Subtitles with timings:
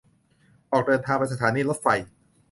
[0.71, 1.87] ออกเดินทางไปสถานีรถไฟ